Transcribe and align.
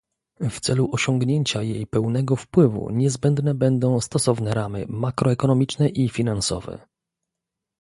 W 0.49 0.59
celu 0.59 0.89
osiągnięcia 0.91 1.61
jej 1.63 1.87
pełnego 1.87 2.35
wpływu 2.35 2.89
niezbędne 2.91 3.53
będą 3.55 4.01
stosowne 4.01 4.53
ramy 4.53 4.85
makroekonomiczne 4.89 5.89
i 5.89 6.09
finansowe 6.09 6.79